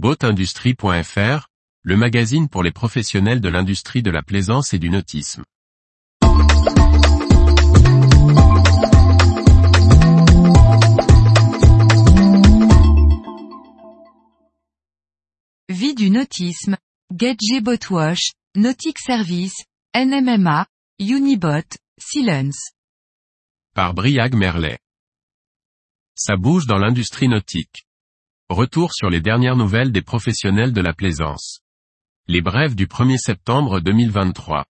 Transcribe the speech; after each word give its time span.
Boatindustrie.fr, 0.00 1.48
le 1.82 1.96
magazine 1.96 2.48
pour 2.48 2.62
les 2.62 2.70
professionnels 2.70 3.40
de 3.40 3.48
l'industrie 3.48 4.00
de 4.00 4.12
la 4.12 4.22
plaisance 4.22 4.72
et 4.72 4.78
du 4.78 4.90
nautisme. 4.90 5.42
Vie 15.68 15.96
du 15.96 16.10
nautisme, 16.10 16.76
Boatwash, 17.10 18.34
Nautic 18.54 19.00
Service, 19.00 19.64
NMMA, 19.96 20.68
Unibot, 21.00 21.76
Silence. 21.98 22.70
Par 23.74 23.94
Briag 23.94 24.36
Merlet. 24.36 24.78
Ça 26.14 26.36
bouge 26.36 26.66
dans 26.68 26.78
l'industrie 26.78 27.26
nautique. 27.26 27.87
Retour 28.50 28.94
sur 28.94 29.10
les 29.10 29.20
dernières 29.20 29.56
nouvelles 29.56 29.92
des 29.92 30.00
professionnels 30.00 30.72
de 30.72 30.80
la 30.80 30.94
plaisance. 30.94 31.60
Les 32.28 32.40
brèves 32.40 32.74
du 32.74 32.86
1er 32.86 33.18
septembre 33.18 33.80
2023. 33.80 34.64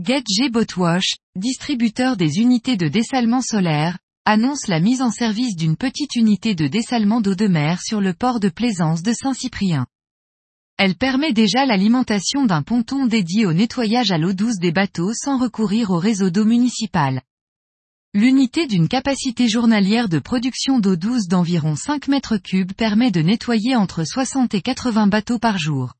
GetG 0.00 0.52
Boatwash, 0.52 1.16
distributeur 1.34 2.16
des 2.16 2.36
unités 2.36 2.76
de 2.76 2.86
dessalement 2.86 3.42
solaire, 3.42 3.98
annonce 4.24 4.68
la 4.68 4.78
mise 4.78 5.02
en 5.02 5.10
service 5.10 5.56
d'une 5.56 5.76
petite 5.76 6.14
unité 6.14 6.54
de 6.54 6.68
dessalement 6.68 7.20
d'eau 7.20 7.34
de 7.34 7.48
mer 7.48 7.80
sur 7.82 8.00
le 8.00 8.14
port 8.14 8.38
de 8.38 8.50
plaisance 8.50 9.02
de 9.02 9.12
Saint-Cyprien. 9.12 9.86
Elle 10.76 10.94
permet 10.94 11.32
déjà 11.32 11.66
l'alimentation 11.66 12.46
d'un 12.46 12.62
ponton 12.62 13.06
dédié 13.06 13.46
au 13.46 13.52
nettoyage 13.52 14.12
à 14.12 14.18
l'eau 14.18 14.32
douce 14.32 14.60
des 14.60 14.70
bateaux 14.70 15.12
sans 15.12 15.38
recourir 15.38 15.90
au 15.90 15.98
réseau 15.98 16.30
d'eau 16.30 16.44
municipal. 16.44 17.22
L'unité 18.18 18.66
d'une 18.66 18.88
capacité 18.88 19.46
journalière 19.46 20.08
de 20.08 20.18
production 20.18 20.80
d'eau 20.80 20.96
douce 20.96 21.28
d'environ 21.28 21.76
5 21.76 22.08
mètres 22.08 22.36
cubes 22.36 22.72
permet 22.72 23.12
de 23.12 23.20
nettoyer 23.20 23.76
entre 23.76 24.02
60 24.02 24.54
et 24.54 24.60
80 24.60 25.06
bateaux 25.06 25.38
par 25.38 25.56
jour. 25.56 25.94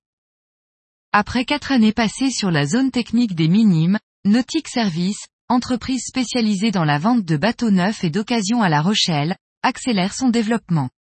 Après 1.13 1.45
quatre 1.45 1.71
années 1.71 1.93
passées 1.93 2.33
sur 2.33 2.51
la 2.51 2.67
zone 2.67 2.91
technique 2.91 3.37
des 3.37 3.47
minimes, 3.47 4.01
Nautic 4.25 4.67
Service, 4.67 5.29
entreprise 5.49 6.03
spécialisée 6.05 6.73
dans 6.73 6.83
la 6.83 6.99
vente 6.99 7.25
de 7.25 7.37
bateaux 7.37 7.71
neufs 7.71 8.03
et 8.03 8.11
d'occasion 8.11 8.63
à 8.63 8.69
La 8.69 8.83
Rochelle, 8.83 9.37
accélère 9.63 10.13
son 10.13 10.29
développement. 10.29 10.91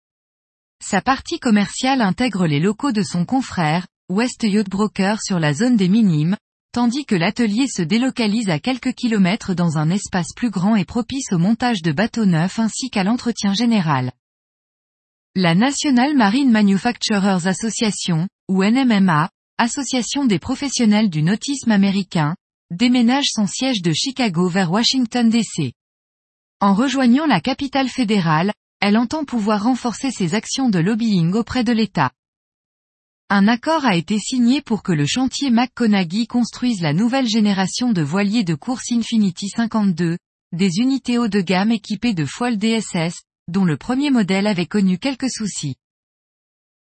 Sa 0.81 1.01
partie 1.01 1.41
commerciale 1.41 2.01
intègre 2.01 2.47
les 2.47 2.61
locaux 2.61 2.93
de 2.93 3.03
son 3.03 3.25
confrère, 3.25 3.89
West 4.09 4.45
Yacht 4.45 4.69
Broker 4.69 5.21
sur 5.21 5.41
la 5.41 5.53
zone 5.53 5.77
des 5.77 5.89
minimes, 5.89 6.37
tandis 6.79 7.07
que 7.07 7.17
l'atelier 7.17 7.67
se 7.67 7.83
délocalise 7.83 8.51
à 8.51 8.61
quelques 8.61 8.93
kilomètres 8.93 9.53
dans 9.53 9.79
un 9.79 9.91
espace 9.91 10.33
plus 10.37 10.49
grand 10.49 10.77
et 10.77 10.85
propice 10.85 11.33
au 11.33 11.39
montage 11.39 11.83
de 11.83 11.91
bateaux 11.91 12.25
neufs 12.25 12.61
ainsi 12.61 12.89
qu'à 12.89 13.03
l'entretien 13.03 13.53
général. 13.53 14.13
La 15.35 15.57
National 15.57 16.15
Marine 16.15 16.53
Manufacturers 16.53 17.49
Association, 17.49 18.29
ou 18.49 18.63
NMMA, 18.63 19.29
Association 19.59 20.25
des 20.25 20.39
professionnels 20.39 21.11
du 21.11 21.25
nautisme 21.25 21.73
américain, 21.73 22.37
déménage 22.71 23.27
son 23.27 23.49
siège 23.49 23.83
de 23.83 23.93
Chicago 23.93 24.49
vers 24.49 24.71
Washington 24.71 25.29
DC. 25.29 25.73
En 26.61 26.75
rejoignant 26.75 27.27
la 27.27 27.41
capitale 27.41 27.89
fédérale, 27.89 28.53
elle 28.81 28.97
entend 28.97 29.25
pouvoir 29.25 29.65
renforcer 29.65 30.13
ses 30.13 30.37
actions 30.37 30.71
de 30.71 30.79
lobbying 30.79 31.33
auprès 31.33 31.65
de 31.65 31.73
l'État. 31.73 32.13
Un 33.31 33.47
accord 33.47 33.85
a 33.85 33.95
été 33.95 34.19
signé 34.19 34.63
pour 34.63 34.83
que 34.83 34.93
le 34.93 35.05
chantier 35.05 35.51
McConaughey 35.51 36.27
construise 36.27 36.81
la 36.81 36.95
nouvelle 36.95 37.29
génération 37.29 37.93
de 37.93 38.01
voiliers 38.01 38.43
de 38.43 38.55
course 38.55 38.91
Infinity 38.91 39.49
52, 39.51 40.17
des 40.53 40.79
unités 40.79 41.19
haut 41.19 41.29
de 41.29 41.43
gamme 41.43 41.71
équipées 41.71 42.15
de 42.15 42.25
foiles 42.25 42.57
DSS, 42.57 43.21
dont 43.47 43.67
le 43.67 43.77
premier 43.77 44.11
modèle 44.11 44.47
avait 44.47 44.65
connu 44.65 44.97
quelques 44.97 45.31
soucis. 45.31 45.75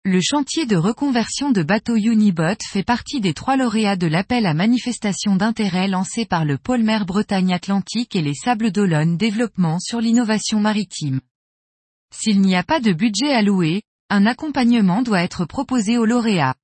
Le 0.06 0.22
chantier 0.22 0.66
de 0.66 0.78
reconversion 0.78 1.52
de 1.52 1.62
bateaux 1.62 1.98
Unibot 1.98 2.64
fait 2.72 2.84
partie 2.84 3.20
des 3.20 3.34
trois 3.34 3.58
lauréats 3.58 3.98
de 3.98 4.08
l'appel 4.08 4.46
à 4.46 4.54
manifestation 4.54 5.36
d'intérêt 5.36 5.90
lancé 5.90 6.26
par 6.26 6.46
le 6.46 6.58
pôle 6.58 6.84
mer 6.84 7.06
Bretagne 7.06 7.52
Atlantique 7.52 8.16
et 8.16 8.22
les 8.22 8.34
Sables 8.34 8.72
d'Olonne 8.72 9.18
Développement 9.18 9.78
sur 9.80 10.00
l'innovation 10.00 10.62
maritime. 10.62 11.20
S'il 12.16 12.40
n'y 12.40 12.56
a 12.56 12.64
pas 12.64 12.80
de 12.80 12.94
budget 12.94 13.34
alloué, 13.34 13.82
un 14.10 14.26
accompagnement 14.26 15.02
doit 15.02 15.22
être 15.22 15.46
proposé 15.46 15.98
aux 15.98 16.06
lauréats. 16.06 16.56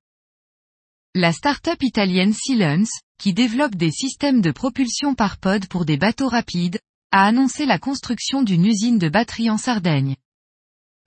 La 1.14 1.32
start-up 1.32 1.82
italienne 1.82 2.32
Silence, 2.34 2.90
qui 3.18 3.32
développe 3.32 3.76
des 3.76 3.90
systèmes 3.90 4.40
de 4.40 4.50
propulsion 4.50 5.14
par 5.14 5.38
pod 5.38 5.66
pour 5.68 5.84
des 5.84 5.96
bateaux 5.96 6.28
rapides, 6.28 6.80
a 7.12 7.24
annoncé 7.24 7.64
la 7.64 7.78
construction 7.78 8.42
d'une 8.42 8.66
usine 8.66 8.98
de 8.98 9.08
batteries 9.08 9.48
en 9.48 9.58
Sardaigne. 9.58 10.16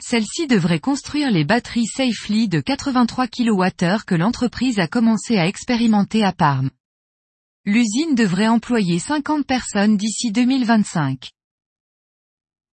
Celle-ci 0.01 0.47
devrait 0.47 0.79
construire 0.79 1.29
les 1.29 1.43
batteries 1.43 1.85
Safely 1.85 2.47
de 2.47 2.61
83 2.61 3.27
kWh 3.27 4.05
que 4.07 4.15
l'entreprise 4.15 4.79
a 4.79 4.87
commencé 4.87 5.37
à 5.37 5.45
expérimenter 5.45 6.23
à 6.23 6.31
Parme. 6.31 6.71
L'usine 7.65 8.15
devrait 8.15 8.47
employer 8.47 8.97
50 8.97 9.45
personnes 9.45 9.97
d'ici 9.97 10.31
2025. 10.31 11.29